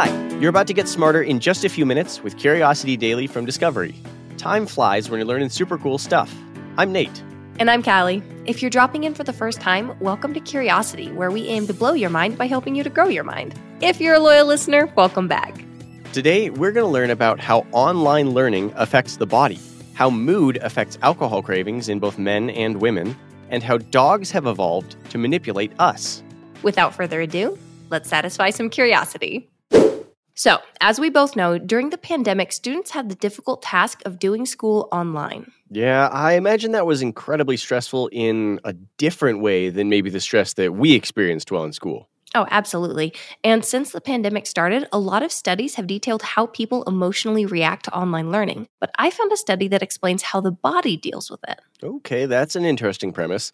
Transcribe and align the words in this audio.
Hi, 0.00 0.28
you're 0.38 0.48
about 0.48 0.68
to 0.68 0.74
get 0.74 0.86
smarter 0.86 1.20
in 1.20 1.40
just 1.40 1.64
a 1.64 1.68
few 1.68 1.84
minutes 1.84 2.22
with 2.22 2.36
Curiosity 2.38 2.96
Daily 2.96 3.26
from 3.26 3.44
Discovery. 3.44 3.96
Time 4.36 4.64
flies 4.64 5.10
when 5.10 5.18
you're 5.18 5.26
learning 5.26 5.48
super 5.48 5.76
cool 5.76 5.98
stuff. 5.98 6.32
I'm 6.76 6.92
Nate. 6.92 7.20
And 7.58 7.68
I'm 7.68 7.82
Callie. 7.82 8.22
If 8.46 8.62
you're 8.62 8.70
dropping 8.70 9.02
in 9.02 9.12
for 9.12 9.24
the 9.24 9.32
first 9.32 9.60
time, 9.60 9.98
welcome 9.98 10.32
to 10.34 10.38
Curiosity, 10.38 11.10
where 11.10 11.32
we 11.32 11.48
aim 11.48 11.66
to 11.66 11.74
blow 11.74 11.94
your 11.94 12.10
mind 12.10 12.38
by 12.38 12.46
helping 12.46 12.76
you 12.76 12.84
to 12.84 12.90
grow 12.90 13.08
your 13.08 13.24
mind. 13.24 13.58
If 13.80 14.00
you're 14.00 14.14
a 14.14 14.20
loyal 14.20 14.46
listener, 14.46 14.86
welcome 14.94 15.26
back. 15.26 15.64
Today, 16.12 16.50
we're 16.50 16.70
going 16.70 16.86
to 16.86 16.92
learn 16.92 17.10
about 17.10 17.40
how 17.40 17.66
online 17.72 18.30
learning 18.30 18.72
affects 18.76 19.16
the 19.16 19.26
body, 19.26 19.58
how 19.94 20.10
mood 20.10 20.58
affects 20.58 20.96
alcohol 21.02 21.42
cravings 21.42 21.88
in 21.88 21.98
both 21.98 22.18
men 22.18 22.50
and 22.50 22.80
women, 22.80 23.16
and 23.50 23.64
how 23.64 23.78
dogs 23.78 24.30
have 24.30 24.46
evolved 24.46 24.94
to 25.10 25.18
manipulate 25.18 25.72
us. 25.80 26.22
Without 26.62 26.94
further 26.94 27.20
ado, 27.20 27.58
let's 27.90 28.08
satisfy 28.08 28.50
some 28.50 28.70
curiosity. 28.70 29.50
So, 30.38 30.58
as 30.80 31.00
we 31.00 31.10
both 31.10 31.34
know, 31.34 31.58
during 31.58 31.90
the 31.90 31.98
pandemic, 31.98 32.52
students 32.52 32.92
had 32.92 33.08
the 33.08 33.16
difficult 33.16 33.60
task 33.60 34.02
of 34.06 34.20
doing 34.20 34.46
school 34.46 34.88
online. 34.92 35.50
Yeah, 35.68 36.06
I 36.12 36.34
imagine 36.34 36.70
that 36.72 36.86
was 36.86 37.02
incredibly 37.02 37.56
stressful 37.56 38.08
in 38.12 38.60
a 38.62 38.72
different 38.72 39.40
way 39.40 39.68
than 39.68 39.88
maybe 39.88 40.10
the 40.10 40.20
stress 40.20 40.52
that 40.52 40.74
we 40.74 40.92
experienced 40.92 41.50
while 41.50 41.64
in 41.64 41.72
school. 41.72 42.08
Oh, 42.36 42.46
absolutely. 42.52 43.14
And 43.42 43.64
since 43.64 43.90
the 43.90 44.00
pandemic 44.00 44.46
started, 44.46 44.86
a 44.92 44.98
lot 45.00 45.24
of 45.24 45.32
studies 45.32 45.74
have 45.74 45.88
detailed 45.88 46.22
how 46.22 46.46
people 46.46 46.84
emotionally 46.84 47.44
react 47.44 47.86
to 47.86 47.96
online 47.96 48.30
learning. 48.30 48.68
But 48.78 48.92
I 48.96 49.10
found 49.10 49.32
a 49.32 49.36
study 49.36 49.66
that 49.66 49.82
explains 49.82 50.22
how 50.22 50.40
the 50.40 50.52
body 50.52 50.96
deals 50.96 51.32
with 51.32 51.40
it. 51.48 51.58
Okay, 51.82 52.26
that's 52.26 52.54
an 52.54 52.64
interesting 52.64 53.12
premise. 53.12 53.50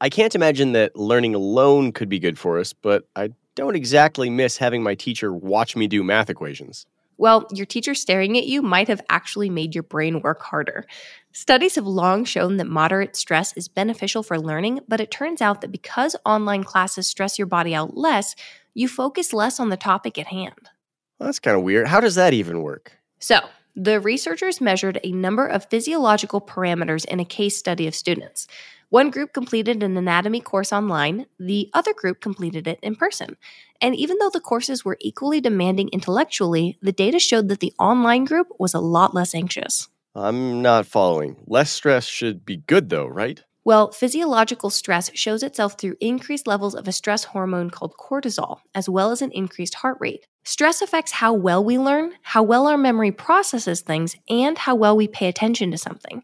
I 0.00 0.08
can't 0.08 0.34
imagine 0.34 0.72
that 0.72 0.96
learning 0.96 1.36
alone 1.36 1.92
could 1.92 2.08
be 2.08 2.18
good 2.18 2.40
for 2.40 2.58
us, 2.58 2.72
but 2.72 3.06
I 3.14 3.30
don't 3.54 3.76
exactly 3.76 4.30
miss 4.30 4.56
having 4.56 4.82
my 4.82 4.94
teacher 4.94 5.32
watch 5.32 5.76
me 5.76 5.86
do 5.86 6.02
math 6.02 6.30
equations. 6.30 6.86
Well, 7.16 7.46
your 7.52 7.66
teacher 7.66 7.94
staring 7.94 8.36
at 8.36 8.46
you 8.46 8.60
might 8.60 8.88
have 8.88 9.00
actually 9.08 9.48
made 9.48 9.74
your 9.74 9.84
brain 9.84 10.20
work 10.20 10.42
harder. 10.42 10.84
Studies 11.32 11.76
have 11.76 11.86
long 11.86 12.24
shown 12.24 12.56
that 12.56 12.66
moderate 12.66 13.14
stress 13.14 13.56
is 13.56 13.68
beneficial 13.68 14.22
for 14.22 14.38
learning, 14.38 14.80
but 14.88 15.00
it 15.00 15.10
turns 15.12 15.40
out 15.40 15.60
that 15.60 15.70
because 15.70 16.16
online 16.24 16.64
classes 16.64 17.06
stress 17.06 17.38
your 17.38 17.46
body 17.46 17.74
out 17.74 17.96
less, 17.96 18.34
you 18.74 18.88
focus 18.88 19.32
less 19.32 19.60
on 19.60 19.68
the 19.68 19.76
topic 19.76 20.18
at 20.18 20.26
hand. 20.26 20.70
Well, 21.18 21.28
that's 21.28 21.38
kind 21.38 21.56
of 21.56 21.62
weird. 21.62 21.86
How 21.86 22.00
does 22.00 22.16
that 22.16 22.34
even 22.34 22.62
work? 22.62 22.98
So, 23.20 23.40
the 23.76 24.00
researchers 24.00 24.60
measured 24.60 25.00
a 25.02 25.10
number 25.12 25.46
of 25.46 25.66
physiological 25.66 26.40
parameters 26.40 27.04
in 27.04 27.18
a 27.18 27.24
case 27.24 27.56
study 27.56 27.86
of 27.88 27.94
students. 27.94 28.46
One 28.94 29.10
group 29.10 29.32
completed 29.32 29.82
an 29.82 29.96
anatomy 29.96 30.40
course 30.40 30.72
online, 30.72 31.26
the 31.36 31.68
other 31.74 31.92
group 31.92 32.20
completed 32.20 32.68
it 32.68 32.78
in 32.80 32.94
person. 32.94 33.36
And 33.80 33.96
even 33.96 34.18
though 34.18 34.30
the 34.30 34.38
courses 34.38 34.84
were 34.84 34.96
equally 35.00 35.40
demanding 35.40 35.88
intellectually, 35.88 36.78
the 36.80 36.92
data 36.92 37.18
showed 37.18 37.48
that 37.48 37.58
the 37.58 37.72
online 37.80 38.24
group 38.24 38.46
was 38.56 38.72
a 38.72 38.78
lot 38.78 39.12
less 39.12 39.34
anxious. 39.34 39.88
I'm 40.14 40.62
not 40.62 40.86
following. 40.86 41.34
Less 41.48 41.72
stress 41.72 42.06
should 42.06 42.46
be 42.46 42.58
good, 42.58 42.88
though, 42.88 43.06
right? 43.06 43.42
Well, 43.64 43.90
physiological 43.90 44.70
stress 44.70 45.10
shows 45.14 45.42
itself 45.42 45.76
through 45.76 45.96
increased 46.00 46.46
levels 46.46 46.76
of 46.76 46.86
a 46.86 46.92
stress 46.92 47.24
hormone 47.24 47.70
called 47.70 47.96
cortisol, 47.96 48.60
as 48.76 48.88
well 48.88 49.10
as 49.10 49.22
an 49.22 49.32
increased 49.32 49.74
heart 49.74 49.96
rate. 49.98 50.28
Stress 50.44 50.82
affects 50.82 51.10
how 51.10 51.32
well 51.32 51.64
we 51.64 51.78
learn, 51.78 52.12
how 52.22 52.44
well 52.44 52.68
our 52.68 52.76
memory 52.76 53.10
processes 53.10 53.80
things, 53.80 54.14
and 54.28 54.56
how 54.58 54.76
well 54.76 54.94
we 54.94 55.08
pay 55.08 55.26
attention 55.26 55.70
to 55.72 55.78
something. 55.78 56.22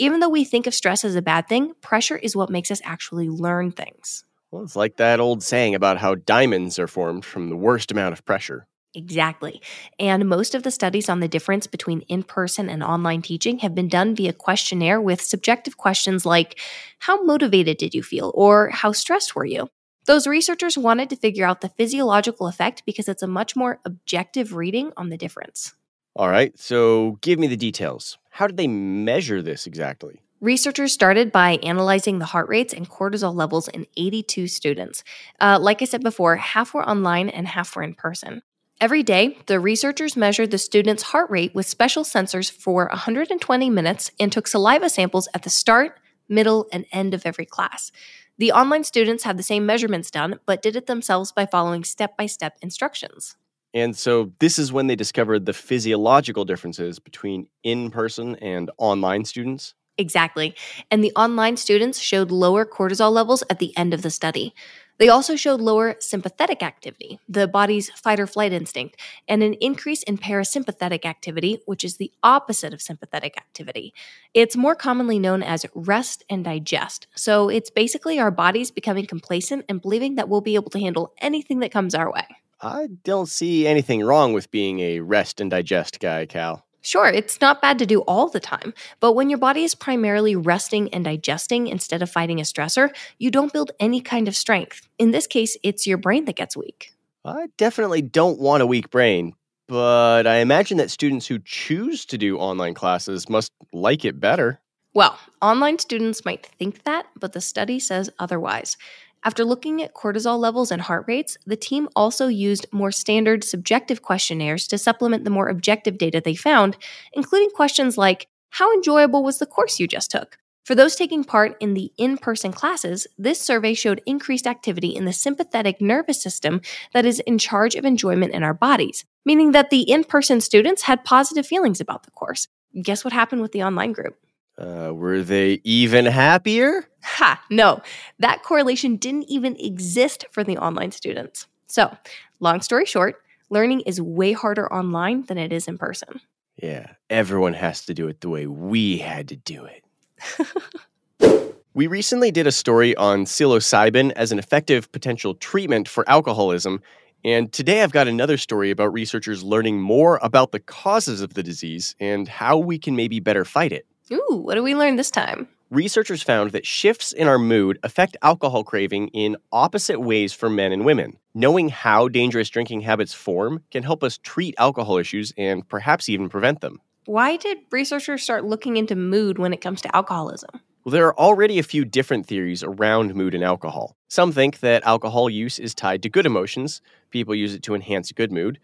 Even 0.00 0.20
though 0.20 0.30
we 0.30 0.44
think 0.44 0.66
of 0.66 0.72
stress 0.72 1.04
as 1.04 1.14
a 1.14 1.20
bad 1.20 1.46
thing, 1.46 1.74
pressure 1.82 2.16
is 2.16 2.34
what 2.34 2.48
makes 2.48 2.70
us 2.70 2.80
actually 2.84 3.28
learn 3.28 3.70
things. 3.70 4.24
Well, 4.50 4.62
it's 4.62 4.74
like 4.74 4.96
that 4.96 5.20
old 5.20 5.42
saying 5.42 5.74
about 5.74 5.98
how 5.98 6.14
diamonds 6.14 6.78
are 6.78 6.86
formed 6.86 7.22
from 7.22 7.50
the 7.50 7.56
worst 7.56 7.92
amount 7.92 8.14
of 8.14 8.24
pressure. 8.24 8.66
Exactly. 8.94 9.60
And 9.98 10.26
most 10.26 10.54
of 10.54 10.62
the 10.62 10.70
studies 10.70 11.10
on 11.10 11.20
the 11.20 11.28
difference 11.28 11.66
between 11.66 12.00
in 12.08 12.22
person 12.22 12.70
and 12.70 12.82
online 12.82 13.20
teaching 13.20 13.58
have 13.58 13.74
been 13.74 13.88
done 13.88 14.16
via 14.16 14.32
questionnaire 14.32 15.02
with 15.02 15.20
subjective 15.20 15.76
questions 15.76 16.24
like 16.24 16.58
How 17.00 17.22
motivated 17.22 17.76
did 17.76 17.94
you 17.94 18.02
feel? 18.02 18.32
or 18.34 18.70
How 18.70 18.92
stressed 18.92 19.36
were 19.36 19.44
you? 19.44 19.68
Those 20.06 20.26
researchers 20.26 20.78
wanted 20.78 21.10
to 21.10 21.16
figure 21.16 21.44
out 21.44 21.60
the 21.60 21.68
physiological 21.68 22.48
effect 22.48 22.84
because 22.86 23.06
it's 23.06 23.22
a 23.22 23.26
much 23.26 23.54
more 23.54 23.80
objective 23.84 24.54
reading 24.54 24.92
on 24.96 25.10
the 25.10 25.18
difference. 25.18 25.74
All 26.16 26.28
right, 26.28 26.58
so 26.58 27.18
give 27.20 27.38
me 27.38 27.46
the 27.46 27.56
details. 27.56 28.18
How 28.40 28.46
did 28.46 28.56
they 28.56 28.68
measure 28.68 29.42
this 29.42 29.66
exactly? 29.66 30.22
Researchers 30.40 30.94
started 30.94 31.30
by 31.30 31.58
analyzing 31.62 32.20
the 32.20 32.24
heart 32.24 32.48
rates 32.48 32.72
and 32.72 32.88
cortisol 32.88 33.34
levels 33.34 33.68
in 33.68 33.86
82 33.98 34.46
students. 34.46 35.04
Uh, 35.38 35.58
like 35.60 35.82
I 35.82 35.84
said 35.84 36.02
before, 36.02 36.36
half 36.36 36.72
were 36.72 36.88
online 36.88 37.28
and 37.28 37.46
half 37.46 37.76
were 37.76 37.82
in 37.82 37.92
person. 37.92 38.40
Every 38.80 39.02
day, 39.02 39.36
the 39.44 39.60
researchers 39.60 40.16
measured 40.16 40.52
the 40.52 40.56
students' 40.56 41.02
heart 41.02 41.28
rate 41.28 41.54
with 41.54 41.66
special 41.66 42.02
sensors 42.02 42.50
for 42.50 42.86
120 42.86 43.68
minutes 43.68 44.10
and 44.18 44.32
took 44.32 44.48
saliva 44.48 44.88
samples 44.88 45.28
at 45.34 45.42
the 45.42 45.50
start, 45.50 46.00
middle, 46.26 46.66
and 46.72 46.86
end 46.92 47.12
of 47.12 47.26
every 47.26 47.44
class. 47.44 47.92
The 48.38 48.52
online 48.52 48.84
students 48.84 49.24
had 49.24 49.36
the 49.36 49.42
same 49.42 49.66
measurements 49.66 50.10
done, 50.10 50.40
but 50.46 50.62
did 50.62 50.76
it 50.76 50.86
themselves 50.86 51.30
by 51.30 51.44
following 51.44 51.84
step 51.84 52.16
by 52.16 52.24
step 52.24 52.56
instructions. 52.62 53.36
And 53.72 53.96
so 53.96 54.32
this 54.40 54.58
is 54.58 54.72
when 54.72 54.86
they 54.86 54.96
discovered 54.96 55.46
the 55.46 55.52
physiological 55.52 56.44
differences 56.44 56.98
between 56.98 57.46
in 57.62 57.90
person 57.90 58.36
and 58.36 58.70
online 58.78 59.24
students. 59.24 59.74
Exactly. 59.98 60.54
And 60.90 61.04
the 61.04 61.12
online 61.14 61.56
students 61.56 61.98
showed 61.98 62.30
lower 62.30 62.64
cortisol 62.64 63.12
levels 63.12 63.44
at 63.50 63.58
the 63.58 63.76
end 63.76 63.92
of 63.92 64.02
the 64.02 64.10
study. 64.10 64.54
They 64.96 65.08
also 65.08 65.34
showed 65.34 65.62
lower 65.62 65.96
sympathetic 65.98 66.62
activity, 66.62 67.18
the 67.26 67.48
body's 67.48 67.88
fight 67.90 68.20
or 68.20 68.26
flight 68.26 68.52
instinct, 68.52 69.00
and 69.28 69.42
an 69.42 69.54
increase 69.54 70.02
in 70.02 70.18
parasympathetic 70.18 71.06
activity, 71.06 71.60
which 71.64 71.84
is 71.84 71.96
the 71.96 72.12
opposite 72.22 72.74
of 72.74 72.82
sympathetic 72.82 73.38
activity. 73.38 73.94
It's 74.34 74.56
more 74.56 74.74
commonly 74.74 75.18
known 75.18 75.42
as 75.42 75.64
rest 75.74 76.22
and 76.28 76.44
digest. 76.44 77.06
So 77.14 77.48
it's 77.48 77.70
basically 77.70 78.18
our 78.18 78.30
bodies 78.30 78.70
becoming 78.70 79.06
complacent 79.06 79.64
and 79.70 79.80
believing 79.80 80.16
that 80.16 80.28
we'll 80.28 80.42
be 80.42 80.54
able 80.54 80.70
to 80.70 80.80
handle 80.80 81.14
anything 81.18 81.60
that 81.60 81.72
comes 81.72 81.94
our 81.94 82.12
way. 82.12 82.26
I 82.62 82.88
don't 83.04 83.28
see 83.28 83.66
anything 83.66 84.04
wrong 84.04 84.34
with 84.34 84.50
being 84.50 84.80
a 84.80 85.00
rest 85.00 85.40
and 85.40 85.50
digest 85.50 85.98
guy, 85.98 86.26
Cal. 86.26 86.66
Sure, 86.82 87.06
it's 87.06 87.40
not 87.40 87.62
bad 87.62 87.78
to 87.78 87.86
do 87.86 88.00
all 88.02 88.28
the 88.28 88.40
time, 88.40 88.74
but 89.00 89.12
when 89.12 89.30
your 89.30 89.38
body 89.38 89.64
is 89.64 89.74
primarily 89.74 90.36
resting 90.36 90.92
and 90.92 91.04
digesting 91.04 91.66
instead 91.66 92.02
of 92.02 92.10
fighting 92.10 92.38
a 92.38 92.42
stressor, 92.42 92.90
you 93.18 93.30
don't 93.30 93.52
build 93.52 93.70
any 93.80 94.00
kind 94.00 94.28
of 94.28 94.36
strength. 94.36 94.88
In 94.98 95.10
this 95.10 95.26
case, 95.26 95.56
it's 95.62 95.86
your 95.86 95.98
brain 95.98 96.24
that 96.26 96.36
gets 96.36 96.56
weak. 96.56 96.92
I 97.24 97.48
definitely 97.56 98.02
don't 98.02 98.38
want 98.38 98.62
a 98.62 98.66
weak 98.66 98.90
brain, 98.90 99.34
but 99.68 100.26
I 100.26 100.36
imagine 100.36 100.78
that 100.78 100.90
students 100.90 101.26
who 101.26 101.38
choose 101.38 102.06
to 102.06 102.18
do 102.18 102.38
online 102.38 102.74
classes 102.74 103.28
must 103.28 103.52
like 103.72 104.04
it 104.04 104.20
better. 104.20 104.60
Well, 104.92 105.18
online 105.40 105.78
students 105.78 106.24
might 106.24 106.46
think 106.46 106.82
that, 106.82 107.06
but 107.14 107.32
the 107.32 107.40
study 107.40 107.78
says 107.78 108.10
otherwise. 108.18 108.76
After 109.22 109.44
looking 109.44 109.82
at 109.82 109.94
cortisol 109.94 110.38
levels 110.38 110.70
and 110.70 110.80
heart 110.80 111.04
rates, 111.06 111.36
the 111.44 111.56
team 111.56 111.88
also 111.94 112.28
used 112.28 112.66
more 112.72 112.90
standard 112.90 113.44
subjective 113.44 114.00
questionnaires 114.00 114.66
to 114.68 114.78
supplement 114.78 115.24
the 115.24 115.30
more 115.30 115.48
objective 115.48 115.98
data 115.98 116.22
they 116.24 116.34
found, 116.34 116.78
including 117.12 117.50
questions 117.50 117.98
like 117.98 118.28
How 118.50 118.72
enjoyable 118.72 119.22
was 119.22 119.38
the 119.38 119.46
course 119.46 119.78
you 119.78 119.86
just 119.86 120.10
took? 120.10 120.38
For 120.64 120.74
those 120.74 120.96
taking 120.96 121.24
part 121.24 121.56
in 121.60 121.74
the 121.74 121.92
in 121.98 122.16
person 122.16 122.52
classes, 122.52 123.06
this 123.18 123.40
survey 123.40 123.74
showed 123.74 124.02
increased 124.06 124.46
activity 124.46 124.88
in 124.88 125.04
the 125.04 125.12
sympathetic 125.12 125.80
nervous 125.80 126.22
system 126.22 126.62
that 126.94 127.04
is 127.04 127.20
in 127.20 127.38
charge 127.38 127.74
of 127.74 127.84
enjoyment 127.84 128.32
in 128.32 128.42
our 128.42 128.54
bodies, 128.54 129.04
meaning 129.26 129.52
that 129.52 129.70
the 129.70 129.82
in 129.82 130.04
person 130.04 130.40
students 130.40 130.82
had 130.82 131.04
positive 131.04 131.46
feelings 131.46 131.80
about 131.80 132.04
the 132.04 132.10
course. 132.10 132.48
Guess 132.80 133.04
what 133.04 133.12
happened 133.12 133.42
with 133.42 133.52
the 133.52 133.64
online 133.64 133.92
group? 133.92 134.16
Uh, 134.60 134.92
were 134.92 135.22
they 135.22 135.60
even 135.64 136.04
happier? 136.04 136.86
Ha, 137.02 137.42
no. 137.48 137.80
That 138.18 138.42
correlation 138.42 138.96
didn't 138.96 139.24
even 139.24 139.56
exist 139.56 140.26
for 140.30 140.44
the 140.44 140.58
online 140.58 140.92
students. 140.92 141.46
So, 141.66 141.96
long 142.40 142.60
story 142.60 142.84
short, 142.84 143.22
learning 143.48 143.80
is 143.80 144.02
way 144.02 144.32
harder 144.32 144.70
online 144.70 145.24
than 145.24 145.38
it 145.38 145.50
is 145.50 145.66
in 145.66 145.78
person. 145.78 146.20
Yeah, 146.62 146.88
everyone 147.08 147.54
has 147.54 147.86
to 147.86 147.94
do 147.94 148.08
it 148.08 148.20
the 148.20 148.28
way 148.28 148.46
we 148.46 148.98
had 148.98 149.28
to 149.28 149.36
do 149.36 149.66
it. 149.66 151.54
we 151.74 151.86
recently 151.86 152.30
did 152.30 152.46
a 152.46 152.52
story 152.52 152.94
on 152.96 153.24
psilocybin 153.24 154.12
as 154.12 154.30
an 154.30 154.38
effective 154.38 154.92
potential 154.92 155.34
treatment 155.34 155.88
for 155.88 156.06
alcoholism, 156.06 156.82
and 157.24 157.50
today 157.50 157.82
I've 157.82 157.92
got 157.92 158.08
another 158.08 158.36
story 158.36 158.70
about 158.70 158.92
researchers 158.92 159.42
learning 159.42 159.80
more 159.80 160.18
about 160.22 160.52
the 160.52 160.60
causes 160.60 161.22
of 161.22 161.32
the 161.32 161.42
disease 161.42 161.94
and 161.98 162.28
how 162.28 162.58
we 162.58 162.78
can 162.78 162.94
maybe 162.94 163.20
better 163.20 163.46
fight 163.46 163.72
it. 163.72 163.86
Ooh, 164.12 164.40
what 164.42 164.54
do 164.54 164.62
we 164.62 164.74
learn 164.74 164.96
this 164.96 165.10
time? 165.10 165.46
Researchers 165.70 166.20
found 166.22 166.50
that 166.50 166.66
shifts 166.66 167.12
in 167.12 167.28
our 167.28 167.38
mood 167.38 167.78
affect 167.84 168.16
alcohol 168.22 168.64
craving 168.64 169.06
in 169.08 169.36
opposite 169.52 170.00
ways 170.00 170.32
for 170.32 170.50
men 170.50 170.72
and 170.72 170.84
women. 170.84 171.16
Knowing 171.32 171.68
how 171.68 172.08
dangerous 172.08 172.48
drinking 172.48 172.80
habits 172.80 173.14
form 173.14 173.62
can 173.70 173.84
help 173.84 174.02
us 174.02 174.18
treat 174.18 174.54
alcohol 174.58 174.98
issues 174.98 175.32
and 175.38 175.68
perhaps 175.68 176.08
even 176.08 176.28
prevent 176.28 176.60
them. 176.60 176.80
Why 177.04 177.36
did 177.36 177.58
researchers 177.70 178.22
start 178.22 178.44
looking 178.44 178.76
into 178.76 178.96
mood 178.96 179.38
when 179.38 179.52
it 179.52 179.60
comes 179.60 179.80
to 179.82 179.96
alcoholism? 179.96 180.50
Well, 180.84 180.90
there 180.92 181.06
are 181.06 181.18
already 181.18 181.60
a 181.60 181.62
few 181.62 181.84
different 181.84 182.26
theories 182.26 182.64
around 182.64 183.14
mood 183.14 183.34
and 183.34 183.44
alcohol. 183.44 183.94
Some 184.08 184.32
think 184.32 184.58
that 184.60 184.82
alcohol 184.84 185.30
use 185.30 185.60
is 185.60 185.72
tied 185.74 186.02
to 186.02 186.08
good 186.08 186.26
emotions, 186.26 186.82
people 187.10 187.34
use 187.34 187.54
it 187.54 187.62
to 187.64 187.74
enhance 187.76 188.10
good 188.10 188.32
mood. 188.32 188.58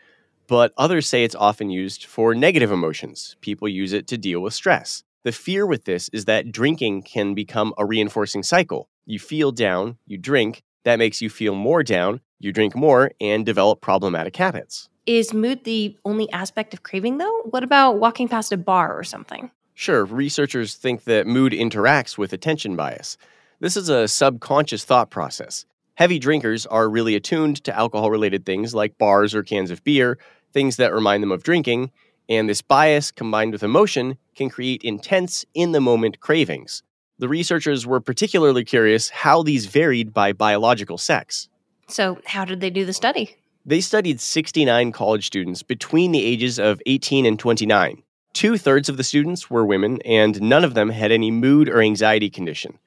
but 0.49 0.73
others 0.79 1.09
say 1.09 1.25
it's 1.25 1.35
often 1.35 1.71
used 1.71 2.05
for 2.05 2.33
negative 2.35 2.71
emotions. 2.71 3.35
People 3.41 3.69
use 3.69 3.93
it 3.93 4.07
to 4.07 4.17
deal 4.17 4.41
with 4.41 4.55
stress. 4.55 5.03
The 5.27 5.33
fear 5.33 5.67
with 5.67 5.87
this 5.87 6.09
is 6.11 6.27
that 6.27 6.53
drinking 6.53 7.03
can 7.03 7.35
become 7.35 7.75
a 7.77 7.85
reinforcing 7.85 8.45
cycle. 8.45 8.89
You 9.07 9.19
feel 9.19 9.51
down, 9.51 9.99
you 10.07 10.19
drink, 10.19 10.63
that 10.85 11.01
makes 11.01 11.21
you 11.21 11.29
feel 11.29 11.57
more 11.57 11.83
down, 11.83 12.21
you 12.39 12.53
drink 12.53 12.77
more, 12.77 13.11
and 13.21 13.45
develop 13.45 13.81
problematic 13.81 14.37
habits. 14.37 14.89
Is 15.05 15.35
mood 15.35 15.65
the 15.65 15.99
only 16.05 16.31
aspect 16.31 16.75
of 16.75 16.85
craving, 16.85 17.19
though? 17.19 17.41
What 17.51 17.65
about 17.65 17.99
walking 17.99 18.29
past 18.29 18.53
a 18.53 18.57
bar 18.57 18.97
or 18.97 19.03
something? 19.03 19.51
Sure, 19.75 20.05
researchers 20.05 20.77
think 20.77 21.03
that 21.07 21.27
mood 21.27 21.53
interacts 21.53 22.17
with 22.17 22.33
attention 22.33 22.77
bias. 22.77 23.17
This 23.59 23.77
is 23.77 23.89
a 23.89 24.07
subconscious 24.07 24.85
thought 24.85 25.11
process. 25.11 25.67
Heavy 25.95 26.21
drinkers 26.21 26.67
are 26.67 26.89
really 26.89 27.17
attuned 27.17 27.65
to 27.65 27.77
alcohol 27.77 28.13
related 28.13 28.47
things 28.47 28.77
like 28.77 28.97
bars 28.97 29.35
or 29.35 29.43
cans 29.43 29.73
of 29.73 29.83
beer, 29.83 30.19
things 30.53 30.77
that 30.77 30.95
remind 30.95 31.25
them 31.25 31.33
of 31.33 31.43
drinking, 31.43 31.91
and 32.29 32.49
this 32.49 32.63
bias 32.63 33.11
combined 33.11 33.53
with 33.53 33.63
emotion 33.63 34.19
can 34.35 34.49
create 34.51 34.83
intense, 34.83 35.45
in 35.55 35.73
the 35.73 35.81
moment 35.81 36.21
cravings. 36.21 36.83
The 37.19 37.29
researchers 37.29 37.87
were 37.87 38.01
particularly 38.01 38.65
curious 38.65 39.09
how 39.09 39.43
these 39.43 39.67
varied 39.67 40.13
by 40.13 40.33
biological 40.33 40.99
sex. 40.99 41.49
So, 41.89 42.19
how 42.27 42.45
did 42.45 42.61
they 42.61 42.71
do 42.71 42.85
the 42.85 42.93
study? 42.93 43.37
They 43.65 43.81
studied 43.81 44.21
69 44.21 44.93
college 44.93 45.27
students 45.27 45.63
between 45.63 46.13
the 46.13 46.25
ages 46.25 46.59
of 46.59 46.81
18 46.87 47.27
and 47.27 47.39
29. 47.39 48.03
Two 48.33 48.59
thirds 48.59 48.89
of 48.89 48.97
the 48.97 49.05
students 49.05 49.49
were 49.49 49.65
women, 49.65 50.01
and 50.05 50.41
none 50.43 50.63
of 50.63 50.75
them 50.75 50.91
had 50.91 51.11
any 51.11 51.31
mood 51.31 51.69
or 51.69 51.81
anxiety 51.81 52.29
condition. 52.29 52.79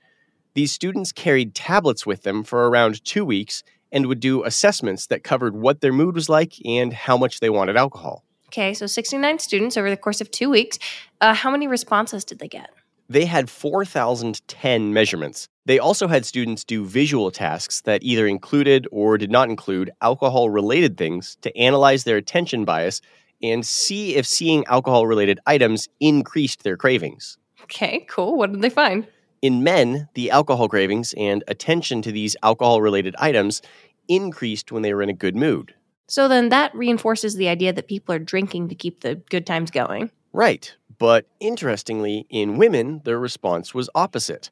These 0.53 0.71
students 0.71 1.11
carried 1.11 1.55
tablets 1.55 2.05
with 2.05 2.23
them 2.23 2.43
for 2.43 2.69
around 2.69 3.03
two 3.03 3.25
weeks 3.25 3.63
and 3.91 4.05
would 4.05 4.19
do 4.19 4.43
assessments 4.43 5.07
that 5.07 5.23
covered 5.23 5.55
what 5.55 5.81
their 5.81 5.93
mood 5.93 6.15
was 6.15 6.29
like 6.29 6.53
and 6.63 6.93
how 6.93 7.17
much 7.17 7.39
they 7.39 7.49
wanted 7.49 7.77
alcohol. 7.77 8.23
Okay, 8.49 8.73
so 8.73 8.87
69 8.87 9.37
students 9.37 9.77
over 9.77 9.91
the 9.91 9.95
course 9.95 10.21
of 10.21 10.31
two 10.31 10.49
weeks. 10.49 10.79
Uh, 11.21 11.35
how 11.35 11.51
many 11.51 11.67
responses 11.67 12.25
did 12.25 12.39
they 12.39 12.47
get? 12.47 12.71
They 13.07 13.25
had 13.25 13.47
4,010 13.47 14.91
measurements. 14.91 15.47
They 15.67 15.77
also 15.77 16.07
had 16.07 16.25
students 16.25 16.63
do 16.63 16.83
visual 16.83 17.29
tasks 17.29 17.81
that 17.81 18.01
either 18.01 18.25
included 18.25 18.87
or 18.91 19.19
did 19.19 19.29
not 19.29 19.51
include 19.51 19.91
alcohol 20.01 20.49
related 20.49 20.97
things 20.97 21.37
to 21.41 21.55
analyze 21.55 22.05
their 22.05 22.17
attention 22.17 22.65
bias 22.65 23.01
and 23.43 23.63
see 23.63 24.15
if 24.15 24.25
seeing 24.25 24.65
alcohol 24.65 25.05
related 25.05 25.39
items 25.45 25.87
increased 25.99 26.63
their 26.63 26.75
cravings. 26.75 27.37
Okay, 27.65 28.03
cool. 28.09 28.35
What 28.35 28.51
did 28.51 28.61
they 28.61 28.71
find? 28.71 29.05
In 29.43 29.63
men, 29.63 30.09
the 30.15 30.31
alcohol 30.31 30.67
cravings 30.67 31.13
and 31.15 31.43
attention 31.47 32.01
to 32.01 32.11
these 32.11 32.35
alcohol 32.41 32.81
related 32.81 33.15
items 33.19 33.61
increased 34.07 34.71
when 34.71 34.81
they 34.81 34.95
were 34.95 35.03
in 35.03 35.09
a 35.09 35.13
good 35.13 35.35
mood. 35.35 35.75
So 36.09 36.27
then 36.27 36.49
that 36.49 36.73
reinforces 36.73 37.35
the 37.35 37.47
idea 37.47 37.71
that 37.71 37.87
people 37.87 38.15
are 38.15 38.19
drinking 38.19 38.69
to 38.69 38.75
keep 38.75 39.01
the 39.01 39.15
good 39.29 39.45
times 39.45 39.69
going. 39.69 40.09
Right. 40.33 40.75
But 40.97 41.27
interestingly, 41.39 42.25
in 42.29 42.57
women, 42.57 43.01
their 43.05 43.19
response 43.19 43.75
was 43.75 43.91
opposite. 43.93 44.49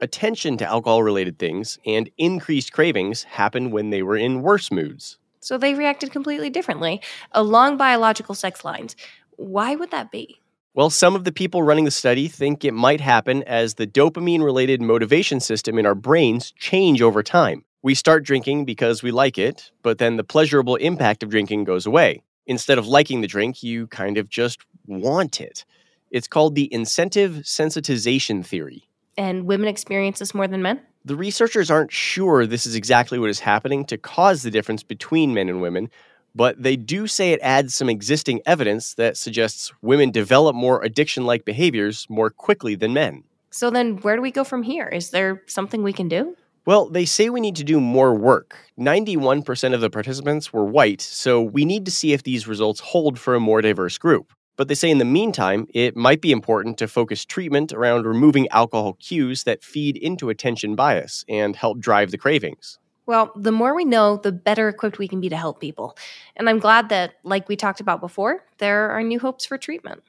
Attention 0.00 0.56
to 0.56 0.66
alcohol 0.66 1.02
related 1.02 1.38
things 1.38 1.78
and 1.84 2.10
increased 2.16 2.72
cravings 2.72 3.22
happened 3.24 3.70
when 3.70 3.90
they 3.90 4.02
were 4.02 4.16
in 4.16 4.40
worse 4.40 4.72
moods. 4.72 5.18
So 5.40 5.58
they 5.58 5.74
reacted 5.74 6.10
completely 6.10 6.48
differently 6.48 7.02
along 7.32 7.76
biological 7.76 8.34
sex 8.34 8.64
lines. 8.64 8.96
Why 9.36 9.76
would 9.76 9.90
that 9.90 10.10
be? 10.10 10.40
Well, 10.72 10.88
some 10.88 11.14
of 11.14 11.24
the 11.24 11.32
people 11.32 11.62
running 11.62 11.84
the 11.84 11.90
study 11.90 12.28
think 12.28 12.64
it 12.64 12.72
might 12.72 13.00
happen 13.00 13.42
as 13.44 13.74
the 13.74 13.86
dopamine 13.86 14.42
related 14.42 14.80
motivation 14.80 15.38
system 15.38 15.78
in 15.78 15.84
our 15.84 15.94
brains 15.94 16.50
change 16.52 17.02
over 17.02 17.22
time. 17.22 17.64
We 17.84 17.94
start 17.94 18.24
drinking 18.24 18.64
because 18.64 19.02
we 19.02 19.10
like 19.10 19.36
it, 19.36 19.70
but 19.82 19.98
then 19.98 20.16
the 20.16 20.24
pleasurable 20.24 20.76
impact 20.76 21.22
of 21.22 21.28
drinking 21.28 21.64
goes 21.64 21.84
away. 21.84 22.22
Instead 22.46 22.78
of 22.78 22.86
liking 22.86 23.20
the 23.20 23.26
drink, 23.26 23.62
you 23.62 23.88
kind 23.88 24.16
of 24.16 24.30
just 24.30 24.60
want 24.86 25.38
it. 25.38 25.66
It's 26.10 26.26
called 26.26 26.54
the 26.54 26.72
incentive 26.72 27.42
sensitization 27.42 28.42
theory. 28.42 28.88
And 29.18 29.44
women 29.44 29.68
experience 29.68 30.18
this 30.18 30.32
more 30.34 30.48
than 30.48 30.62
men? 30.62 30.80
The 31.04 31.14
researchers 31.14 31.70
aren't 31.70 31.92
sure 31.92 32.46
this 32.46 32.64
is 32.64 32.74
exactly 32.74 33.18
what 33.18 33.28
is 33.28 33.40
happening 33.40 33.84
to 33.84 33.98
cause 33.98 34.44
the 34.44 34.50
difference 34.50 34.82
between 34.82 35.34
men 35.34 35.50
and 35.50 35.60
women, 35.60 35.90
but 36.34 36.62
they 36.62 36.76
do 36.76 37.06
say 37.06 37.32
it 37.32 37.40
adds 37.42 37.74
some 37.74 37.90
existing 37.90 38.40
evidence 38.46 38.94
that 38.94 39.18
suggests 39.18 39.74
women 39.82 40.10
develop 40.10 40.56
more 40.56 40.82
addiction 40.82 41.26
like 41.26 41.44
behaviors 41.44 42.06
more 42.08 42.30
quickly 42.30 42.76
than 42.76 42.94
men. 42.94 43.24
So 43.50 43.68
then, 43.68 43.98
where 43.98 44.16
do 44.16 44.22
we 44.22 44.30
go 44.30 44.42
from 44.42 44.62
here? 44.62 44.88
Is 44.88 45.10
there 45.10 45.42
something 45.46 45.82
we 45.82 45.92
can 45.92 46.08
do? 46.08 46.34
Well, 46.66 46.88
they 46.88 47.04
say 47.04 47.28
we 47.28 47.42
need 47.42 47.56
to 47.56 47.64
do 47.64 47.78
more 47.78 48.14
work. 48.14 48.56
91% 48.78 49.74
of 49.74 49.82
the 49.82 49.90
participants 49.90 50.50
were 50.50 50.64
white, 50.64 51.02
so 51.02 51.42
we 51.42 51.66
need 51.66 51.84
to 51.84 51.90
see 51.90 52.14
if 52.14 52.22
these 52.22 52.48
results 52.48 52.80
hold 52.80 53.18
for 53.18 53.34
a 53.34 53.40
more 53.40 53.60
diverse 53.60 53.98
group. 53.98 54.32
But 54.56 54.68
they 54.68 54.74
say 54.74 54.90
in 54.90 54.96
the 54.96 55.04
meantime, 55.04 55.66
it 55.74 55.94
might 55.94 56.22
be 56.22 56.32
important 56.32 56.78
to 56.78 56.88
focus 56.88 57.26
treatment 57.26 57.74
around 57.74 58.06
removing 58.06 58.48
alcohol 58.48 58.94
cues 58.94 59.42
that 59.42 59.62
feed 59.62 59.98
into 59.98 60.30
attention 60.30 60.74
bias 60.74 61.22
and 61.28 61.54
help 61.54 61.80
drive 61.80 62.12
the 62.12 62.18
cravings. 62.18 62.78
Well, 63.04 63.30
the 63.36 63.52
more 63.52 63.74
we 63.74 63.84
know, 63.84 64.16
the 64.16 64.32
better 64.32 64.70
equipped 64.70 64.98
we 64.98 65.08
can 65.08 65.20
be 65.20 65.28
to 65.28 65.36
help 65.36 65.60
people. 65.60 65.98
And 66.34 66.48
I'm 66.48 66.60
glad 66.60 66.88
that, 66.88 67.16
like 67.24 67.46
we 67.46 67.56
talked 67.56 67.80
about 67.80 68.00
before, 68.00 68.42
there 68.56 68.90
are 68.90 69.02
new 69.02 69.20
hopes 69.20 69.44
for 69.44 69.58
treatment. 69.58 70.02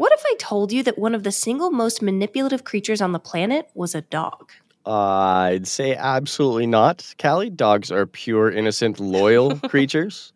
What 0.00 0.14
if 0.14 0.22
I 0.24 0.34
told 0.38 0.72
you 0.72 0.82
that 0.84 0.96
one 0.96 1.14
of 1.14 1.24
the 1.24 1.30
single 1.30 1.70
most 1.70 2.00
manipulative 2.00 2.64
creatures 2.64 3.02
on 3.02 3.12
the 3.12 3.18
planet 3.18 3.68
was 3.74 3.94
a 3.94 4.00
dog? 4.00 4.50
I'd 4.86 5.66
say 5.66 5.94
absolutely 5.94 6.66
not, 6.66 7.14
Callie. 7.20 7.50
Dogs 7.50 7.92
are 7.92 8.06
pure, 8.06 8.50
innocent, 8.50 8.98
loyal 8.98 9.58
creatures. 9.68 10.32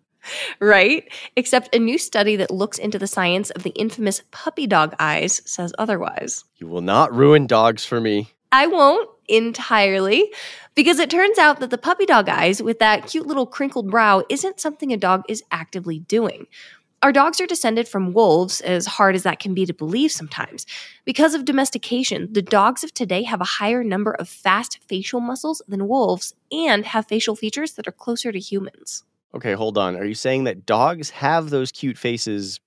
Right? 0.60 1.10
Except 1.34 1.74
a 1.74 1.78
new 1.78 1.96
study 1.96 2.36
that 2.36 2.50
looks 2.50 2.76
into 2.76 2.98
the 2.98 3.06
science 3.06 3.48
of 3.48 3.62
the 3.62 3.70
infamous 3.70 4.20
puppy 4.32 4.66
dog 4.66 4.94
eyes 4.98 5.40
says 5.46 5.72
otherwise. 5.78 6.44
You 6.58 6.66
will 6.66 6.82
not 6.82 7.14
ruin 7.14 7.46
dogs 7.46 7.86
for 7.86 8.02
me. 8.02 8.34
I 8.52 8.66
won't 8.66 9.08
entirely 9.28 10.30
because 10.74 10.98
it 10.98 11.08
turns 11.08 11.38
out 11.38 11.60
that 11.60 11.70
the 11.70 11.78
puppy 11.78 12.04
dog 12.04 12.28
eyes 12.28 12.62
with 12.62 12.80
that 12.80 13.06
cute 13.06 13.26
little 13.26 13.46
crinkled 13.46 13.90
brow 13.90 14.24
isn't 14.28 14.60
something 14.60 14.92
a 14.92 14.98
dog 14.98 15.22
is 15.26 15.42
actively 15.50 16.00
doing. 16.00 16.48
Our 17.04 17.12
dogs 17.12 17.38
are 17.38 17.46
descended 17.46 17.86
from 17.86 18.14
wolves, 18.14 18.62
as 18.62 18.86
hard 18.86 19.14
as 19.14 19.24
that 19.24 19.38
can 19.38 19.52
be 19.52 19.66
to 19.66 19.74
believe 19.74 20.10
sometimes. 20.10 20.64
Because 21.04 21.34
of 21.34 21.44
domestication, 21.44 22.32
the 22.32 22.40
dogs 22.40 22.82
of 22.82 22.94
today 22.94 23.24
have 23.24 23.42
a 23.42 23.44
higher 23.60 23.84
number 23.84 24.12
of 24.12 24.26
fast 24.26 24.78
facial 24.88 25.20
muscles 25.20 25.60
than 25.68 25.86
wolves 25.86 26.32
and 26.50 26.86
have 26.86 27.06
facial 27.06 27.36
features 27.36 27.72
that 27.72 27.86
are 27.86 27.92
closer 27.92 28.32
to 28.32 28.38
humans. 28.38 29.04
Okay, 29.34 29.52
hold 29.52 29.76
on. 29.76 29.96
Are 29.96 30.06
you 30.06 30.14
saying 30.14 30.44
that 30.44 30.64
dogs 30.64 31.10
have 31.10 31.50
those 31.50 31.70
cute 31.70 31.98
faces 31.98 32.58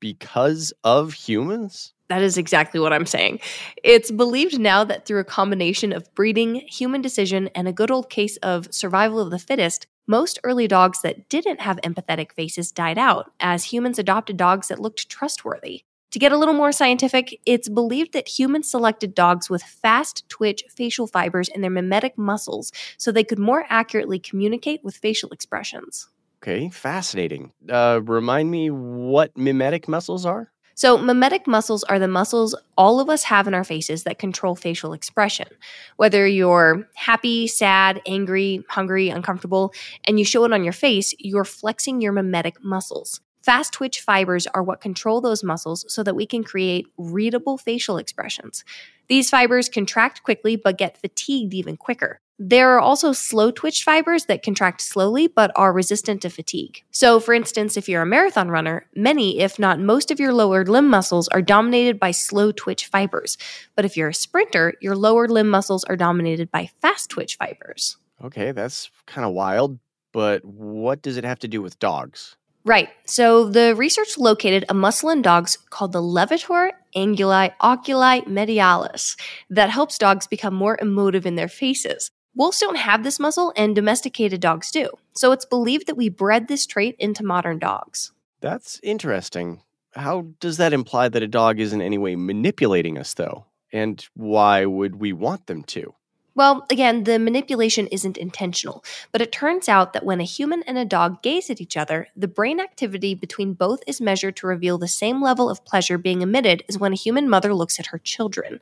because 0.00 0.72
of 0.82 1.12
humans? 1.12 1.92
That 2.08 2.22
is 2.22 2.38
exactly 2.38 2.80
what 2.80 2.94
I'm 2.94 3.04
saying. 3.04 3.40
It's 3.84 4.10
believed 4.10 4.58
now 4.58 4.84
that 4.84 5.04
through 5.04 5.20
a 5.20 5.24
combination 5.24 5.92
of 5.92 6.14
breeding, 6.14 6.54
human 6.66 7.02
decision, 7.02 7.50
and 7.54 7.68
a 7.68 7.72
good 7.72 7.90
old 7.90 8.08
case 8.08 8.38
of 8.38 8.72
survival 8.72 9.20
of 9.20 9.30
the 9.30 9.38
fittest, 9.38 9.86
most 10.06 10.38
early 10.44 10.68
dogs 10.68 11.02
that 11.02 11.28
didn't 11.28 11.60
have 11.60 11.80
empathetic 11.82 12.32
faces 12.32 12.72
died 12.72 12.98
out 12.98 13.32
as 13.40 13.64
humans 13.64 13.98
adopted 13.98 14.36
dogs 14.36 14.68
that 14.68 14.80
looked 14.80 15.08
trustworthy. 15.08 15.84
To 16.12 16.18
get 16.18 16.32
a 16.32 16.36
little 16.36 16.54
more 16.54 16.72
scientific, 16.72 17.40
it's 17.46 17.70
believed 17.70 18.12
that 18.12 18.28
humans 18.28 18.70
selected 18.70 19.14
dogs 19.14 19.48
with 19.48 19.62
fast 19.62 20.28
twitch 20.28 20.62
facial 20.68 21.06
fibers 21.06 21.48
in 21.48 21.62
their 21.62 21.70
mimetic 21.70 22.18
muscles 22.18 22.70
so 22.98 23.10
they 23.10 23.24
could 23.24 23.38
more 23.38 23.64
accurately 23.70 24.18
communicate 24.18 24.84
with 24.84 24.94
facial 24.94 25.30
expressions. 25.30 26.08
Okay, 26.42 26.68
fascinating. 26.68 27.52
Uh, 27.66 28.00
remind 28.04 28.50
me 28.50 28.68
what 28.68 29.34
mimetic 29.38 29.88
muscles 29.88 30.26
are? 30.26 30.51
So, 30.74 30.96
mimetic 30.98 31.46
muscles 31.46 31.84
are 31.84 31.98
the 31.98 32.08
muscles 32.08 32.54
all 32.76 33.00
of 33.00 33.08
us 33.08 33.24
have 33.24 33.46
in 33.46 33.54
our 33.54 33.64
faces 33.64 34.04
that 34.04 34.18
control 34.18 34.54
facial 34.54 34.92
expression. 34.92 35.48
Whether 35.96 36.26
you're 36.26 36.88
happy, 36.94 37.46
sad, 37.46 38.00
angry, 38.06 38.64
hungry, 38.68 39.08
uncomfortable, 39.08 39.72
and 40.04 40.18
you 40.18 40.24
show 40.24 40.44
it 40.44 40.52
on 40.52 40.64
your 40.64 40.72
face, 40.72 41.14
you're 41.18 41.44
flexing 41.44 42.00
your 42.00 42.12
mimetic 42.12 42.62
muscles. 42.64 43.20
Fast 43.42 43.72
twitch 43.72 44.00
fibers 44.00 44.46
are 44.48 44.62
what 44.62 44.80
control 44.80 45.20
those 45.20 45.42
muscles 45.42 45.84
so 45.88 46.04
that 46.04 46.14
we 46.14 46.26
can 46.26 46.44
create 46.44 46.86
readable 46.96 47.58
facial 47.58 47.98
expressions. 47.98 48.64
These 49.08 49.30
fibers 49.30 49.68
contract 49.68 50.22
quickly 50.22 50.54
but 50.54 50.78
get 50.78 50.96
fatigued 50.96 51.52
even 51.52 51.76
quicker. 51.76 52.20
There 52.44 52.74
are 52.74 52.80
also 52.80 53.12
slow 53.12 53.52
twitch 53.52 53.84
fibers 53.84 54.24
that 54.24 54.42
contract 54.42 54.80
slowly 54.80 55.28
but 55.28 55.52
are 55.54 55.72
resistant 55.72 56.22
to 56.22 56.28
fatigue. 56.28 56.82
So, 56.90 57.20
for 57.20 57.34
instance, 57.34 57.76
if 57.76 57.88
you're 57.88 58.02
a 58.02 58.06
marathon 58.06 58.48
runner, 58.48 58.88
many, 58.96 59.38
if 59.38 59.60
not 59.60 59.78
most 59.78 60.10
of 60.10 60.18
your 60.18 60.34
lower 60.34 60.64
limb 60.64 60.88
muscles 60.88 61.28
are 61.28 61.40
dominated 61.40 62.00
by 62.00 62.10
slow 62.10 62.50
twitch 62.50 62.86
fibers. 62.86 63.38
But 63.76 63.84
if 63.84 63.96
you're 63.96 64.08
a 64.08 64.14
sprinter, 64.14 64.74
your 64.80 64.96
lower 64.96 65.28
limb 65.28 65.48
muscles 65.48 65.84
are 65.84 65.94
dominated 65.94 66.50
by 66.50 66.68
fast 66.80 67.10
twitch 67.10 67.36
fibers. 67.36 67.96
Okay, 68.24 68.50
that's 68.50 68.90
kind 69.06 69.24
of 69.24 69.34
wild, 69.34 69.78
but 70.10 70.44
what 70.44 71.00
does 71.00 71.18
it 71.18 71.24
have 71.24 71.38
to 71.40 71.48
do 71.48 71.62
with 71.62 71.78
dogs? 71.78 72.34
Right. 72.64 72.88
So 73.06 73.48
the 73.48 73.76
research 73.76 74.18
located 74.18 74.64
a 74.68 74.74
muscle 74.74 75.10
in 75.10 75.22
dogs 75.22 75.58
called 75.70 75.92
the 75.92 76.02
levator 76.02 76.70
anguli 76.96 77.52
oculi 77.60 78.22
medialis 78.22 79.16
that 79.48 79.70
helps 79.70 79.96
dogs 79.96 80.26
become 80.26 80.54
more 80.54 80.76
emotive 80.80 81.24
in 81.24 81.36
their 81.36 81.46
faces. 81.46 82.10
Wolves 82.34 82.58
don't 82.58 82.76
have 82.76 83.04
this 83.04 83.20
muscle, 83.20 83.52
and 83.56 83.74
domesticated 83.74 84.40
dogs 84.40 84.70
do. 84.70 84.88
So 85.12 85.32
it's 85.32 85.44
believed 85.44 85.86
that 85.86 85.96
we 85.96 86.08
bred 86.08 86.48
this 86.48 86.64
trait 86.66 86.96
into 86.98 87.22
modern 87.24 87.58
dogs. 87.58 88.12
That's 88.40 88.80
interesting. 88.82 89.62
How 89.94 90.28
does 90.40 90.56
that 90.56 90.72
imply 90.72 91.10
that 91.10 91.22
a 91.22 91.28
dog 91.28 91.60
is 91.60 91.74
in 91.74 91.82
any 91.82 91.98
way 91.98 92.16
manipulating 92.16 92.96
us, 92.96 93.12
though? 93.14 93.44
And 93.70 94.06
why 94.14 94.64
would 94.64 94.96
we 94.96 95.12
want 95.12 95.46
them 95.46 95.62
to? 95.64 95.94
Well, 96.34 96.64
again, 96.70 97.04
the 97.04 97.18
manipulation 97.18 97.88
isn't 97.88 98.16
intentional, 98.16 98.82
but 99.12 99.20
it 99.20 99.32
turns 99.32 99.68
out 99.68 99.92
that 99.92 100.04
when 100.04 100.18
a 100.18 100.24
human 100.24 100.62
and 100.62 100.78
a 100.78 100.84
dog 100.84 101.22
gaze 101.22 101.50
at 101.50 101.60
each 101.60 101.76
other, 101.76 102.08
the 102.16 102.28
brain 102.28 102.58
activity 102.58 103.14
between 103.14 103.52
both 103.52 103.80
is 103.86 104.00
measured 104.00 104.36
to 104.36 104.46
reveal 104.46 104.78
the 104.78 104.88
same 104.88 105.22
level 105.22 105.50
of 105.50 105.64
pleasure 105.66 105.98
being 105.98 106.22
emitted 106.22 106.64
as 106.70 106.78
when 106.78 106.92
a 106.92 106.96
human 106.96 107.28
mother 107.28 107.52
looks 107.52 107.78
at 107.78 107.86
her 107.86 107.98
children. 107.98 108.60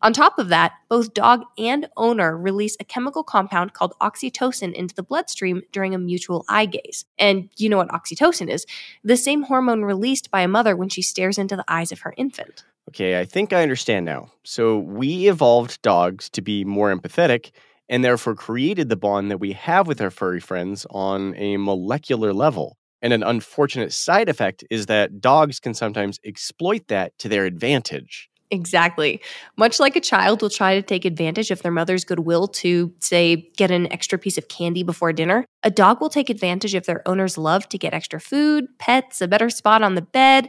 On 0.00 0.12
top 0.12 0.38
of 0.38 0.48
that, 0.50 0.74
both 0.88 1.12
dog 1.12 1.42
and 1.58 1.88
owner 1.96 2.38
release 2.38 2.76
a 2.78 2.84
chemical 2.84 3.24
compound 3.24 3.72
called 3.72 3.94
oxytocin 4.00 4.72
into 4.72 4.94
the 4.94 5.02
bloodstream 5.02 5.62
during 5.72 5.94
a 5.94 5.98
mutual 5.98 6.44
eye 6.48 6.66
gaze. 6.66 7.04
And 7.18 7.48
you 7.56 7.68
know 7.68 7.78
what 7.78 7.88
oxytocin 7.88 8.48
is 8.48 8.64
the 9.02 9.16
same 9.16 9.42
hormone 9.42 9.82
released 9.82 10.30
by 10.30 10.42
a 10.42 10.48
mother 10.48 10.76
when 10.76 10.88
she 10.88 11.02
stares 11.02 11.36
into 11.36 11.56
the 11.56 11.64
eyes 11.66 11.90
of 11.90 12.00
her 12.00 12.14
infant. 12.16 12.62
Okay, 12.88 13.20
I 13.20 13.26
think 13.26 13.52
I 13.52 13.62
understand 13.62 14.06
now. 14.06 14.32
So 14.44 14.78
we 14.78 15.28
evolved 15.28 15.82
dogs 15.82 16.30
to 16.30 16.40
be 16.40 16.64
more 16.64 16.94
empathetic 16.94 17.50
and 17.90 18.02
therefore 18.02 18.34
created 18.34 18.88
the 18.88 18.96
bond 18.96 19.30
that 19.30 19.38
we 19.38 19.52
have 19.52 19.86
with 19.86 20.00
our 20.00 20.10
furry 20.10 20.40
friends 20.40 20.86
on 20.90 21.34
a 21.36 21.58
molecular 21.58 22.32
level. 22.32 22.78
And 23.02 23.12
an 23.12 23.22
unfortunate 23.22 23.92
side 23.92 24.30
effect 24.30 24.64
is 24.70 24.86
that 24.86 25.20
dogs 25.20 25.60
can 25.60 25.74
sometimes 25.74 26.18
exploit 26.24 26.88
that 26.88 27.16
to 27.18 27.28
their 27.28 27.44
advantage. 27.44 28.30
Exactly. 28.50 29.20
Much 29.58 29.78
like 29.78 29.94
a 29.94 30.00
child 30.00 30.40
will 30.40 30.48
try 30.48 30.74
to 30.74 30.80
take 30.80 31.04
advantage 31.04 31.50
of 31.50 31.60
their 31.60 31.70
mother's 31.70 32.04
goodwill 32.06 32.48
to, 32.48 32.90
say, 33.00 33.50
get 33.58 33.70
an 33.70 33.92
extra 33.92 34.18
piece 34.18 34.38
of 34.38 34.48
candy 34.48 34.82
before 34.82 35.12
dinner, 35.12 35.44
a 35.62 35.70
dog 35.70 36.00
will 36.00 36.08
take 36.08 36.30
advantage 36.30 36.74
of 36.74 36.86
their 36.86 37.06
owner's 37.06 37.36
love 37.36 37.68
to 37.68 37.76
get 37.76 37.92
extra 37.92 38.18
food, 38.18 38.66
pets, 38.78 39.20
a 39.20 39.28
better 39.28 39.50
spot 39.50 39.82
on 39.82 39.94
the 39.94 40.02
bed 40.02 40.48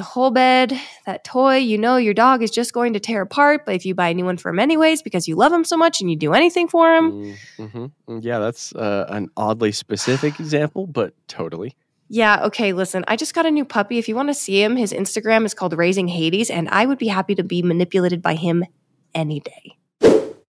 the 0.00 0.04
whole 0.04 0.30
bed, 0.30 0.80
that 1.04 1.24
toy, 1.24 1.56
you 1.56 1.76
know 1.76 1.98
your 1.98 2.14
dog 2.14 2.42
is 2.42 2.50
just 2.50 2.72
going 2.72 2.94
to 2.94 3.00
tear 3.00 3.20
apart, 3.20 3.66
but 3.66 3.74
if 3.74 3.84
you 3.84 3.94
buy 3.94 4.08
a 4.08 4.14
new 4.14 4.24
one 4.24 4.38
for 4.38 4.48
him 4.48 4.58
anyways 4.58 5.02
because 5.02 5.28
you 5.28 5.36
love 5.36 5.52
him 5.52 5.62
so 5.62 5.76
much 5.76 6.00
and 6.00 6.10
you 6.10 6.16
do 6.16 6.32
anything 6.32 6.68
for 6.68 6.90
him. 6.94 7.36
Mm-hmm. 7.58 7.84
Mm, 8.08 8.24
yeah, 8.24 8.38
that's 8.38 8.74
uh, 8.74 9.04
an 9.10 9.28
oddly 9.36 9.72
specific 9.72 10.40
example, 10.40 10.86
but 10.86 11.12
totally. 11.28 11.76
Yeah, 12.08 12.46
okay, 12.46 12.72
listen, 12.72 13.04
I 13.08 13.16
just 13.16 13.34
got 13.34 13.44
a 13.44 13.50
new 13.50 13.66
puppy. 13.66 13.98
If 13.98 14.08
you 14.08 14.16
want 14.16 14.30
to 14.30 14.34
see 14.34 14.62
him, 14.62 14.74
his 14.74 14.94
Instagram 14.94 15.44
is 15.44 15.52
called 15.52 15.74
Raising 15.74 16.08
Hades, 16.08 16.48
and 16.48 16.70
I 16.70 16.86
would 16.86 16.98
be 16.98 17.08
happy 17.08 17.34
to 17.34 17.44
be 17.44 17.60
manipulated 17.60 18.22
by 18.22 18.36
him 18.36 18.64
any 19.14 19.40
day. 19.40 19.76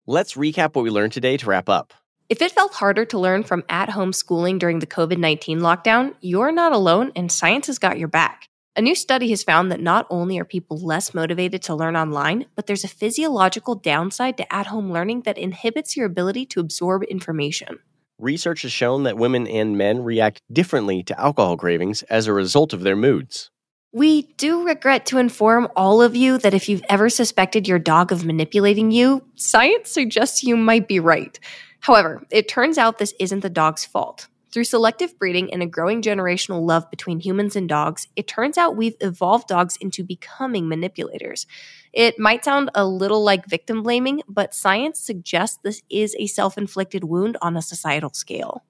Let's 0.06 0.34
recap 0.34 0.76
what 0.76 0.84
we 0.84 0.90
learned 0.90 1.12
today 1.12 1.36
to 1.38 1.46
wrap 1.46 1.68
up. 1.68 1.92
If 2.28 2.40
it 2.40 2.52
felt 2.52 2.74
harder 2.74 3.04
to 3.06 3.18
learn 3.18 3.42
from 3.42 3.64
at 3.68 3.88
home 3.88 4.12
schooling 4.12 4.58
during 4.58 4.78
the 4.78 4.86
COVID 4.86 5.18
19 5.18 5.58
lockdown, 5.58 6.14
you're 6.20 6.52
not 6.52 6.70
alone, 6.70 7.10
and 7.16 7.32
science 7.32 7.66
has 7.66 7.80
got 7.80 7.98
your 7.98 8.06
back. 8.06 8.46
A 8.76 8.82
new 8.82 8.94
study 8.94 9.30
has 9.30 9.42
found 9.42 9.72
that 9.72 9.80
not 9.80 10.06
only 10.10 10.38
are 10.38 10.44
people 10.44 10.78
less 10.78 11.12
motivated 11.12 11.60
to 11.62 11.74
learn 11.74 11.96
online, 11.96 12.46
but 12.54 12.66
there's 12.68 12.84
a 12.84 12.88
physiological 12.88 13.74
downside 13.74 14.36
to 14.36 14.52
at 14.52 14.68
home 14.68 14.92
learning 14.92 15.22
that 15.22 15.36
inhibits 15.36 15.96
your 15.96 16.06
ability 16.06 16.46
to 16.46 16.60
absorb 16.60 17.02
information. 17.04 17.80
Research 18.20 18.62
has 18.62 18.70
shown 18.70 19.02
that 19.02 19.16
women 19.16 19.48
and 19.48 19.76
men 19.76 20.04
react 20.04 20.40
differently 20.52 21.02
to 21.02 21.18
alcohol 21.18 21.56
cravings 21.56 22.02
as 22.04 22.28
a 22.28 22.32
result 22.32 22.72
of 22.72 22.82
their 22.82 22.94
moods. 22.94 23.50
We 23.92 24.22
do 24.36 24.64
regret 24.64 25.04
to 25.06 25.18
inform 25.18 25.66
all 25.74 26.00
of 26.00 26.14
you 26.14 26.38
that 26.38 26.54
if 26.54 26.68
you've 26.68 26.84
ever 26.88 27.08
suspected 27.08 27.66
your 27.66 27.80
dog 27.80 28.12
of 28.12 28.24
manipulating 28.24 28.92
you, 28.92 29.24
science 29.34 29.90
suggests 29.90 30.44
you 30.44 30.56
might 30.56 30.86
be 30.86 31.00
right. 31.00 31.40
However, 31.80 32.24
it 32.30 32.46
turns 32.46 32.78
out 32.78 32.98
this 32.98 33.14
isn't 33.18 33.40
the 33.40 33.50
dog's 33.50 33.84
fault. 33.84 34.28
Through 34.52 34.64
selective 34.64 35.16
breeding 35.16 35.52
and 35.52 35.62
a 35.62 35.66
growing 35.66 36.02
generational 36.02 36.66
love 36.66 36.90
between 36.90 37.20
humans 37.20 37.54
and 37.54 37.68
dogs, 37.68 38.08
it 38.16 38.26
turns 38.26 38.58
out 38.58 38.76
we've 38.76 38.96
evolved 39.00 39.46
dogs 39.46 39.76
into 39.80 40.02
becoming 40.02 40.68
manipulators. 40.68 41.46
It 41.92 42.18
might 42.18 42.44
sound 42.44 42.70
a 42.74 42.84
little 42.84 43.22
like 43.22 43.46
victim 43.46 43.84
blaming, 43.84 44.22
but 44.28 44.52
science 44.52 44.98
suggests 44.98 45.60
this 45.62 45.82
is 45.88 46.16
a 46.18 46.26
self 46.26 46.58
inflicted 46.58 47.04
wound 47.04 47.36
on 47.40 47.56
a 47.56 47.62
societal 47.62 48.10
scale. 48.12 48.64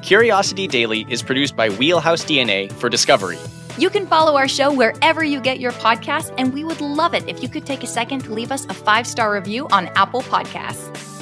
Curiosity 0.00 0.66
Daily 0.66 1.06
is 1.10 1.22
produced 1.22 1.54
by 1.54 1.68
Wheelhouse 1.68 2.24
DNA 2.24 2.72
for 2.72 2.88
Discovery. 2.88 3.38
You 3.76 3.90
can 3.90 4.06
follow 4.06 4.36
our 4.36 4.48
show 4.48 4.72
wherever 4.72 5.24
you 5.24 5.40
get 5.40 5.60
your 5.60 5.72
podcasts, 5.72 6.32
and 6.38 6.54
we 6.54 6.64
would 6.64 6.80
love 6.80 7.12
it 7.12 7.28
if 7.28 7.42
you 7.42 7.48
could 7.50 7.66
take 7.66 7.82
a 7.82 7.86
second 7.86 8.20
to 8.24 8.32
leave 8.32 8.52
us 8.52 8.64
a 8.66 8.74
five 8.74 9.06
star 9.06 9.34
review 9.34 9.66
on 9.72 9.88
Apple 9.88 10.22
Podcasts. 10.22 11.13